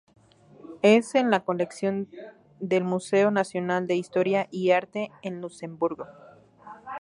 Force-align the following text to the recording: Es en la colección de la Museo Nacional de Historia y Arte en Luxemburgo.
Es 0.81 1.13
en 1.13 1.29
la 1.29 1.45
colección 1.45 2.09
de 2.59 2.79
la 2.79 2.85
Museo 2.87 3.29
Nacional 3.29 3.85
de 3.85 3.97
Historia 3.97 4.47
y 4.49 4.71
Arte 4.71 5.11
en 5.21 5.41
Luxemburgo. 5.41 6.07